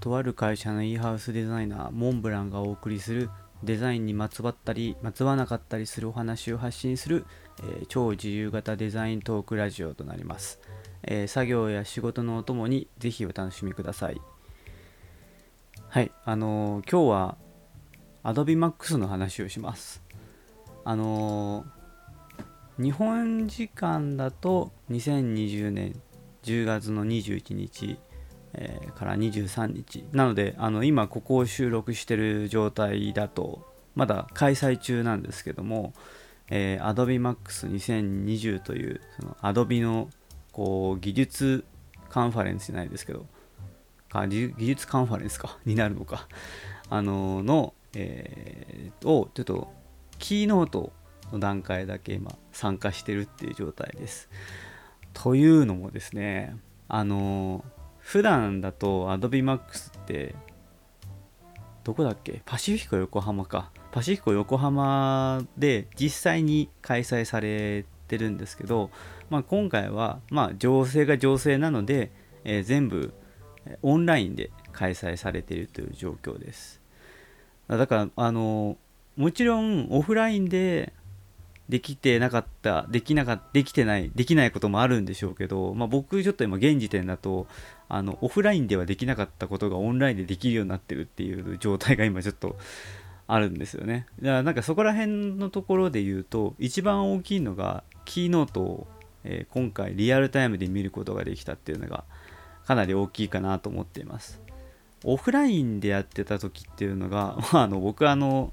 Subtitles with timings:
[0.00, 3.30] とある会社の e ハウスデザイナーモンブランがお送りする
[3.64, 7.26] デザインにまつわったりまつわなかったりするお話を発信する、
[7.60, 10.60] えー、超自由型デザイントークラジオとなります、
[11.02, 14.20] えー、作業や仕事のお供にぜひお楽しみください。
[15.88, 17.36] はいあのー、今日は
[18.22, 20.02] Adobe Max の話をします。
[20.84, 21.64] あの
[22.78, 26.00] 日本時間だと2020年
[26.44, 27.98] 10月の21日
[28.60, 35.94] えー、から23日なのであの今ここを収録してる状態だとまだ開催中なんですけども、
[36.50, 40.08] えー、Adobe Max2020 というその Adobe の
[40.52, 41.64] こう技術
[42.08, 43.26] カンファレンスじゃないですけど
[44.10, 46.26] 技術カンファレンスか になるのか
[46.90, 49.72] あのの、えー、をちょっと
[50.18, 50.92] キーノート
[51.30, 54.28] の段階だけ今参加してるっていう状態です。
[55.12, 56.56] というのもですね
[56.88, 57.64] あの
[58.08, 60.34] 普段だと Adobe Max って
[61.84, 62.40] どこだっけ？
[62.46, 63.70] パシフィコ横浜か。
[63.92, 68.88] パシフィコ横浜で実際に開催されてるんですけど、
[69.28, 72.10] まあ、今回はまあ情勢が情勢なので、
[72.44, 73.12] えー、全部
[73.82, 76.80] オンラインで開催されているという状況です。
[77.68, 78.78] だからあの
[79.16, 80.94] もちろんオフラインで
[81.68, 87.46] できてなかった、できなかった、できてない、できないこともあるんでしょうけど、まあ、僕ちょっと今現時点だと、
[87.88, 92.56] あの、オフラインではできなかったことがオンラインでできるようになってるっていう状態が 今ちょっと
[93.26, 94.06] あるんですよね。
[94.20, 98.86] だからなんかそこら辺のところで言うと、一番大きいのが、キーノートを、
[99.24, 102.04] えー、今回リアルタイムで見ることができたっていうのが、
[102.64, 104.40] かなり大きいかなと思っています。
[105.04, 108.52] オフラインでやってた時っていうのが、 まあ、あの僕あの、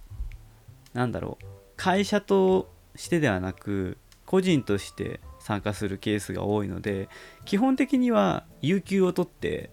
[0.94, 7.10] なんだろう、会社としてではなく個人として参加するケースが多いので
[7.46, 9.70] 基本的には有給を取って、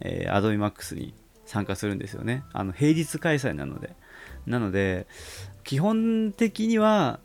[0.00, 1.14] えー、Adobe Max に
[1.46, 2.44] 参加するんですよね。
[2.52, 3.94] あの平日開催なので。
[4.46, 5.06] なので
[5.64, 7.20] 基本的には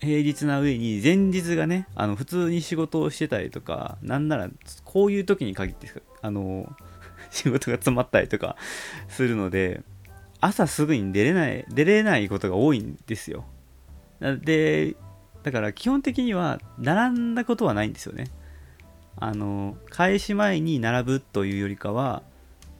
[0.00, 4.50] 平日な上に前日がねあの普通に仕事をしてたりとかなんなら
[4.84, 5.88] こういう時に限って
[6.20, 6.74] あの
[7.30, 8.56] 仕事が詰まったりとか
[9.08, 9.82] するので
[10.40, 13.44] 朝すぐに出れない出れないことが多いんですよ。
[14.32, 14.96] で、
[15.42, 18.30] だから基本的には並んだことはないんですよね。
[19.16, 22.22] あの、開始前に並ぶというよりかは、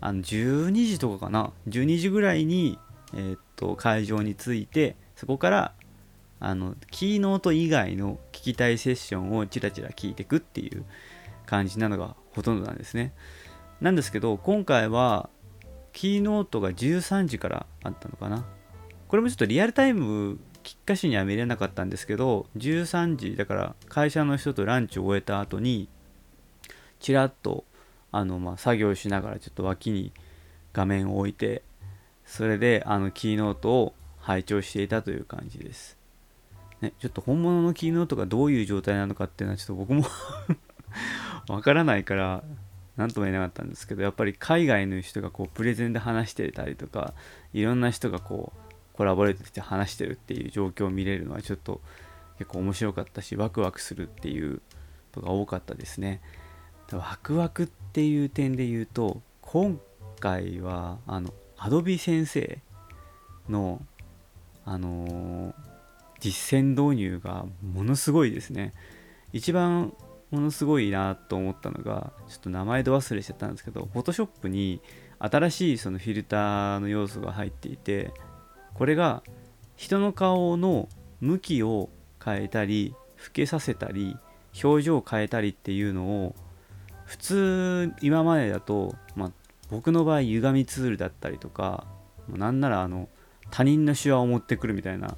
[0.00, 2.78] あの12時とかかな、12時ぐらいに、
[3.15, 5.75] えー、っと会場に着いて、そこから
[6.41, 10.84] あのキーノート以外の聞きたいセッションをチラチラ聞いていくっていう
[11.47, 13.12] 感じなのがほとんどなんですね。
[13.81, 15.28] なんですけど、今回は
[15.93, 18.44] キーノートが13時からあったのかな？
[19.09, 25.88] これもちょっとリアルタイム菊花市には見れなかったんですけど13時だから会社の人とランチを終えた後に
[26.98, 27.64] ちらっと
[28.10, 30.12] あの、ま、作業しながらちょっと脇に
[30.72, 31.62] 画面を置いて
[32.26, 35.98] それであのキーノートを拝聴していたという感じです、
[36.81, 40.06] ね、ちょっと本物のキーノートがどういう状態なのかっていうのはちょっと僕も
[41.48, 42.42] わからないから
[42.96, 47.12] 何とも言えなかったんですけどやっぱり海外の人がこうプレゼンで話してたりとか
[47.52, 51.81] いろんな人がこうコラボレートして話してるっていう状況を見れるのはちょっと
[52.38, 54.60] 結構面白かったしワクワクするっていう
[55.16, 56.21] のが多かったですね。
[56.93, 59.81] ワクワクっていう点で言うと今
[60.21, 62.59] 回はあの Adobe 先生
[63.49, 63.81] の
[64.66, 65.55] あのー、
[66.21, 68.72] 実践導入がものすごいですね。
[69.32, 69.93] 一番
[70.31, 74.81] ものすごいなと思ったのがちょっと名前で忘れちゃったんですけど Photoshop に
[75.19, 78.12] 新しいそのフィルターの要素が入っていて
[78.74, 79.22] これが
[79.76, 80.88] 人の顔の
[81.20, 81.90] 向きを
[82.22, 84.16] 変えたり老けさせたり
[84.62, 86.34] 表情を変えたりっていうのを
[87.04, 89.32] 普通今までだと、まあ、
[89.70, 91.87] 僕の場合歪みツールだったりとか
[92.28, 93.08] なんならあの
[93.50, 95.16] 他人の手話を持ってくるみたいな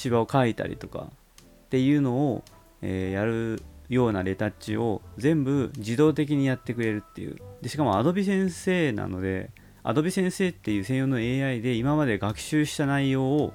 [0.00, 2.44] 手話を書いたりとかっていうのを、
[2.82, 7.36] えー、やるようなレタッチを全部自動的にやってくれるっていう。
[7.62, 9.50] でしかも Adobe 先生なので
[9.86, 13.54] Adobe 先生っていう専用の AI で今まで学習した内容を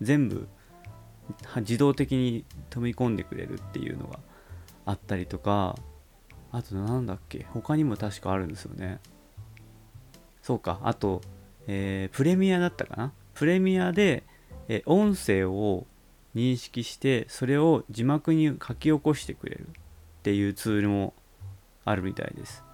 [0.00, 0.48] 全部
[1.56, 4.18] 自動的に飛び込んでくれるっていうのが
[4.84, 5.76] あったりとか
[6.50, 8.98] あとなんだっけ他にも確かあるんですよね。
[10.42, 11.20] そうかあと、
[11.68, 13.12] えー、プレミアだったかな？
[13.34, 14.24] プレミアで、
[14.66, 15.86] えー、音声を
[16.34, 19.72] 認識してそれを字幕に書き起こしてくれるっ
[20.24, 21.14] ていうツールも
[21.84, 22.64] あるみたいです。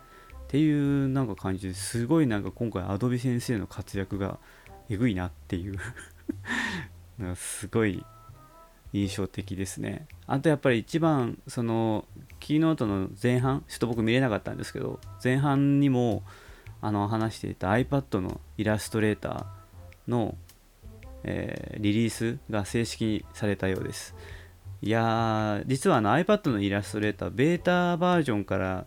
[0.47, 4.39] っていうなんか感じですごいなんか今回アドビ先生の活躍が
[4.89, 5.79] えぐいなっていう。
[7.19, 8.05] なんかすごい
[8.93, 10.07] 印象的ですね。
[10.27, 12.07] あとやっぱり一番その
[12.39, 16.23] キーノートの前半ちょっと僕見れなかったんですけど前半にも
[16.81, 20.37] あの話していた iPad のイラストレーターの、
[21.25, 24.15] えー、リリースが正式にされたようです。
[24.83, 28.87] いやー実はあの iPad のイラストレーターベータバージョンから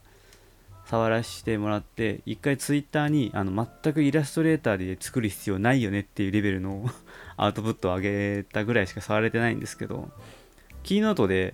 [0.89, 6.89] 触らせてもらって一回 Twitter にあの全くイラストレーターで作る必要ないよねっていうレベルの
[7.37, 8.01] アウトプットを上
[8.39, 10.09] げたぐらいしか触れてないんですけど
[10.81, 11.53] キーノートで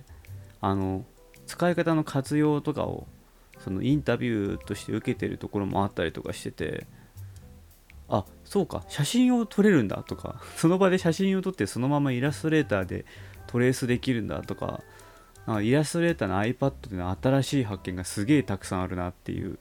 [0.62, 1.04] あの
[1.46, 3.06] 使い方の活用とかを
[3.58, 6.86] そのインタビューとして受けてるところもあったりとかしてて
[8.08, 13.04] あそうか写真を撮れるんだとかその場で写真を撮ってそのままイラストレーターで
[13.48, 14.80] トレースできるんだとか
[15.46, 19.58] なんかイラストレーターの iPad での新しい発見がすげえたくさんあるなっていう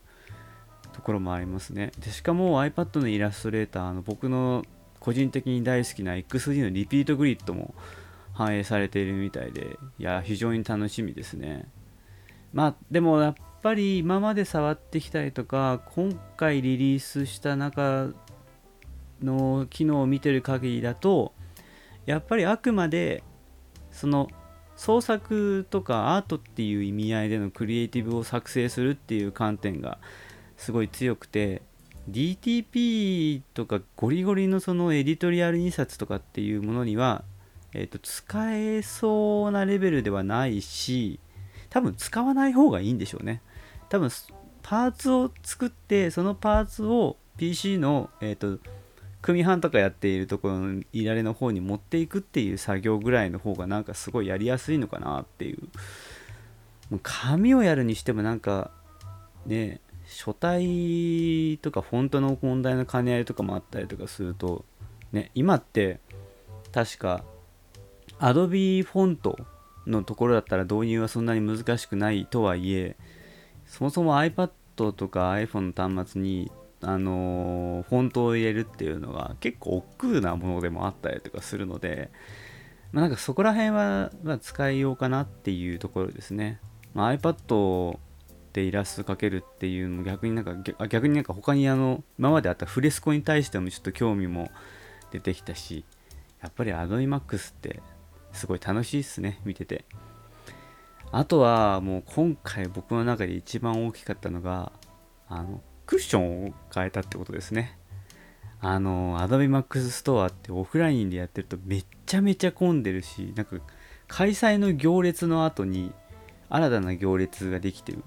[0.93, 1.91] ところもありますね。
[1.99, 4.63] でしかも iPad のイラストレーターの僕の
[4.99, 7.75] 個人的に大好きな XD のリピートグリッドも
[8.33, 11.67] 反映されているみたいでいや非常に楽しみですね。
[12.53, 18.13] まあでもやっぱり今まで触ってきたりとか今回リリースした中
[19.21, 21.33] の機能を見てる限りだと
[22.05, 23.23] やっぱりあくまで
[23.91, 24.29] その
[24.75, 29.97] 創作とかアートっていう意味合いでのクリエイティブを作成するっていう観点が
[30.57, 31.61] すごい強くて
[32.09, 37.23] DTP とかゴリゴリのそのエディトリアル印刷とかっていうものには、
[37.73, 41.19] えー、と使えそうなレベルではないし
[41.69, 43.41] 多分使わない方がいいんでしょうね。
[43.89, 44.09] 多分
[44.61, 48.59] パーツを作ってそのパーツを PC の、えーと、
[49.25, 55.63] 組版とかやっているところのいられの方に持っていくっていう作業ぐらいの方がなんかすごいやりやすいのかなっていう。
[56.91, 58.69] もう紙をやるにしてもなんか
[59.47, 64.63] ね書体とかフォントの問題の兼ね合いとかもあったりとかすると
[65.11, 65.99] ね今って
[66.71, 67.23] 確か
[68.19, 69.39] Adobe フォント
[69.87, 72.95] のところだったら導入はそんなに難しくないとはいえ
[73.65, 74.51] そもそも iPad
[74.91, 76.51] とか iPhone の端末に
[76.87, 82.11] あのフォントを入れるっていうのが結構億劫なものでもあったりとかするので、
[82.91, 86.59] まあ、なんかそこら辺は、ま、使いようかなっていうところですね、
[86.93, 87.97] まあ、iPad
[88.53, 90.55] でイラスト描けるっていうのも逆になんか
[90.87, 94.51] 逆になんか他にあの今まであったフレスコに対してもちょっと興味も
[95.11, 95.85] 出てきたし
[96.41, 97.81] やっぱり Adobe Max って
[98.31, 99.85] すごい楽しいっすね見てて。
[101.11, 104.73] あとはもう今回僕の中で一番大きかったのが
[105.29, 107.77] あのクッションを変えたってことですね。
[108.61, 113.57] あの、Adobe Max Store ってオフラインでやってるとめっちゃめちゃ混んでるし、なんか
[114.07, 115.91] 開催の行列の後に
[116.49, 118.03] 新たな行列ができてる。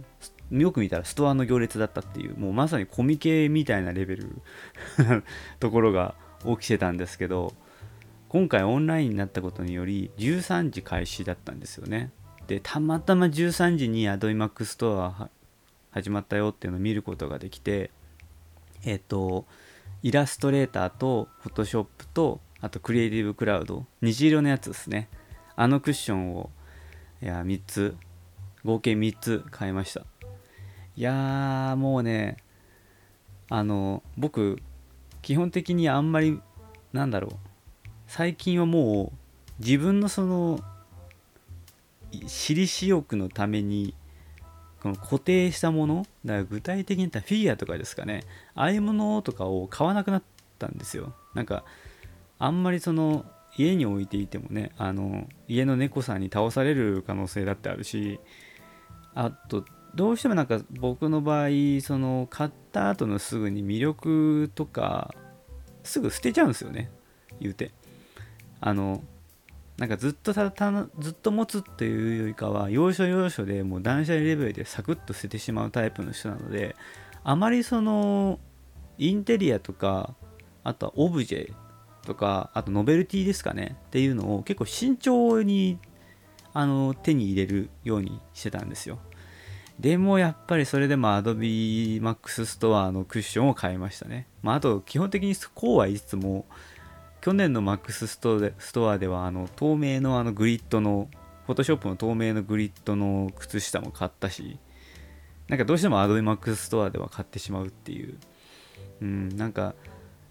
[0.51, 4.43] よく見たらストアの行列だったっていう、もうまさにコミケみたいなレベル
[5.61, 6.15] ところが
[6.45, 7.55] 起きてたんですけど、
[8.29, 12.11] 今回オンラインになったことにより13時開始だったんですよね。
[12.47, 15.29] で、たまたま13時に Adobe Max Store
[15.91, 17.91] 始まったよっていうのを見ることができて
[18.85, 19.45] えっ、と
[20.03, 25.09] イラストレーターとフォトショップとあとクリエイティブクラウド虹色のやつですね。
[25.57, 26.51] あのクッションを
[27.21, 27.97] いや3つ
[28.65, 30.05] 合計3つ買いました。
[30.97, 32.37] いやーもうね
[33.49, 34.59] あの僕
[35.23, 36.41] 基本的にあんまり
[36.93, 37.33] なんだろう
[38.07, 40.61] 最近はもう自分のその
[42.27, 43.95] 私利私欲のために
[44.83, 48.25] この固定したものだから具体的に言ったらフィギュアとかですかね。
[48.55, 50.23] ああいうものとかを買わなくなっ
[50.59, 51.15] たんですよ。
[51.35, 51.65] なんか
[52.39, 53.25] あんまりその
[53.57, 58.21] 家に置いていてもねあの家の猫さんに倒される可能性だってあるし
[59.15, 61.49] あとどうしてもなんか僕の場合
[61.83, 65.13] その買った後のすぐに魅力とか
[65.83, 66.91] すぐ捨てちゃうんですよね。
[67.41, 67.73] 言うて。
[68.61, 69.03] あの
[69.79, 76.75] なんかずっとたたずっと持つっていうよりかは要所要所でもう断捨離レベルでサクッと捨ててしまうタイプの人なので
[77.23, 78.41] あまりその
[78.99, 80.15] インテリアとか
[80.65, 81.53] あとはオブジェ
[82.05, 85.79] とかあとノベルティですかねっていうのを結構慎重に
[86.53, 88.99] あの手に入れるようにしてたんですよ。
[89.79, 96.47] でもやっぱりそれでも Adobe Max Store のクッションを買いましたね、まあ、あと基本的にこうはいつも
[97.21, 101.09] 去年の MAX ストストアではあの透明のあのグリッドの
[101.47, 104.59] フォトショップの透明のグリッドの靴下も買ったし
[105.49, 108.19] なんかどうしても Adobe Max ストアでは買ってしまうっていう。
[109.01, 109.75] うんなんか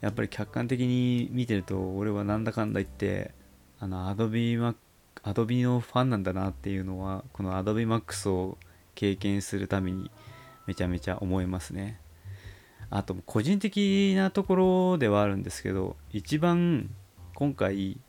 [0.01, 3.33] やっぱり客観的に見てると俺はなんだかんだ言って
[3.79, 4.75] あの Adobe, Mac
[5.23, 8.57] Adobe のファンなんだなっていうのはこの Adobe Max を
[8.95, 10.11] 経験するために
[10.65, 11.99] めちゃめちゃ思いますね。
[12.89, 16.89] あと個人的なところではあるんですけど一番
[17.35, 17.99] 今回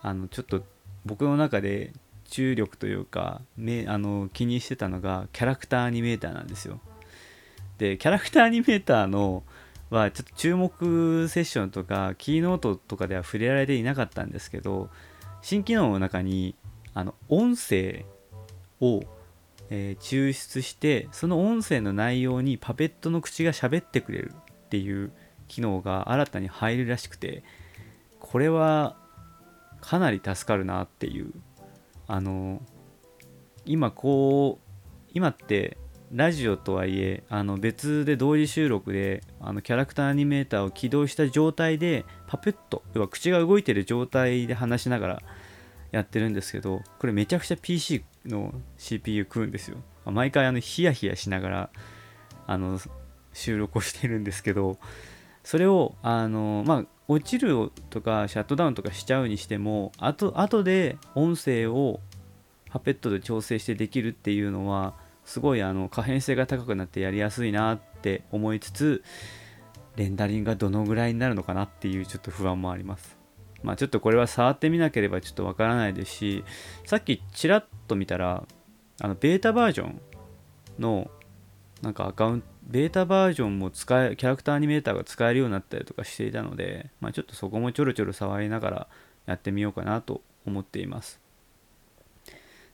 [0.00, 0.62] あのちょっと
[1.04, 1.92] 僕の中で
[2.24, 6.80] 注力というかめあの気にしてたのがキャラクターアニメーターなんですよ。
[7.78, 9.42] でキャラクターアニメーターの
[9.90, 14.88] はちょっと注目セッションとかキーノートとかでは触れられていなかったんですけど
[15.42, 16.54] 新機能の中に
[16.94, 18.04] あの音声
[18.80, 19.02] を、
[19.74, 25.12] えー抽出してその音声の内容にパペットの口が喋ってくれるっていう
[25.48, 27.42] 機能が新たに入るらしくて
[28.20, 28.96] これは
[29.80, 31.32] かなり助かるなっていう
[32.06, 32.60] あの
[33.64, 35.78] 今こう今って
[36.12, 45.22] ラジオとはいえあの別で同時収録であのキャラクターアニメーターを起動した状態でパペット要は口が動いてる状態で話しながら
[45.92, 49.78] やってるんですけどこれめちゃくちゃ PC の CPU 食うんですよ。
[50.04, 51.70] 毎回あのヒヤヒヤしながら
[52.46, 52.80] あの
[53.32, 54.78] 収録をしてるんですけど
[55.44, 62.00] それをあのまあ落ちるとかシャットダウンとかしちゃうにしてもあと後で音声を
[62.70, 69.04] パペットで調整してできるっていうのはすごいあの可変性が高くなってやりやすいなって思いつつ
[69.96, 73.21] レンダリングがどのぐらいになるのかなっていうちょっと不安もあります。
[73.62, 76.44] まあちょっとこれは触ってみなければちょっとわからないですし
[76.84, 78.44] さっきちらっと見たら
[79.00, 80.00] あのベータバージョン
[80.78, 81.10] の
[81.82, 88.86] なんかアカウントベータバージョンも使えキャラクターアニメーターが使えるようになったりとかしていたので、まあ、ちょっとそこもちょろちょろ触りながら
[89.26, 91.20] やってみようかなと思っています。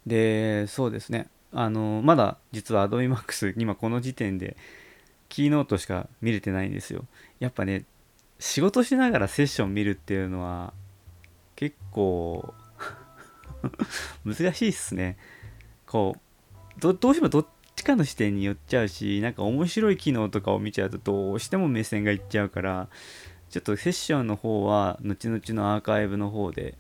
[0.07, 1.29] でそうですね。
[1.53, 4.57] あのまだ実は Adobe Max 今この時点で
[5.29, 7.05] キーノートしか見れてないんですよ。
[7.41, 7.85] やっぱね
[8.39, 10.73] 仕事しながらセッション見るっていうのは
[11.57, 12.55] 結構
[14.25, 15.17] 難しいっすね。
[15.87, 22.89] こうどうしてもどっちかの視点に寄っちゃうしなんか面白い機能とかを見ちゃうとどうしても目線がいっちゃうから
[23.51, 26.77] ちょっとセッションの方は後々のアーカイブの方で、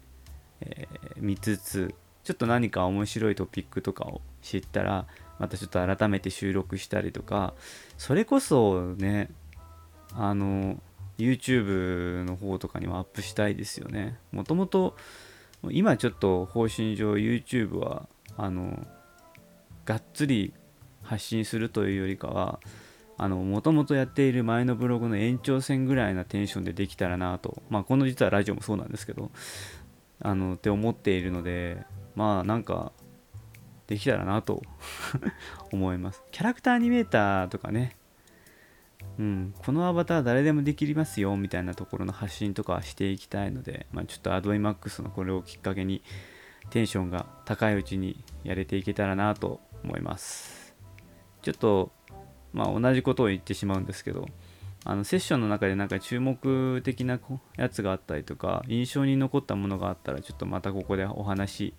[0.60, 5.06] えー見つつちょっと何か面白いトピックとかを知ったら
[5.38, 7.54] またちょっと改めて収録したりとか
[7.96, 9.30] それこそね
[10.12, 10.80] あの
[11.18, 14.18] YouTube の方とかにもアップしたいですよね。
[14.32, 14.96] もともと
[15.70, 18.86] 今ちょっと方針上 YouTube はあの
[19.84, 20.54] がっつり
[21.02, 22.60] 発信するというよりかは
[23.26, 29.32] もともとやっている前のブログの延長線ぐらいなテンションでできたらなと、まあ、この実はラジオもそうなんですけど
[30.20, 31.84] あのって思っているので
[32.14, 32.92] まあなんか
[33.88, 34.62] できたらなと
[35.72, 36.22] 思います。
[36.30, 37.96] キャラクターアニメーターとかね
[39.18, 46.02] うん、このアバター誰でもできますよみたいなところの発信とかはしていきたいので、まあ、ちょっと AdWayMax のこれをきっかけに
[46.70, 50.74] テンションが高いうちにやれていけたらなと思います。
[51.42, 51.90] ちょっと、
[52.52, 54.26] まあ、同じことを言ってしまうんですけど
[54.84, 57.18] あのセッションの中でなんか注目的な
[57.56, 61.74] やつがあったりとか印象に残ったものがあったらちょっとまたここでお話し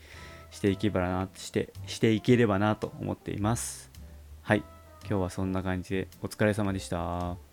[0.52, 3.92] していけばなしてしていければなと思っています。
[4.42, 4.79] はい。
[5.10, 7.49] 今日はそんな感じでお疲れ様でした。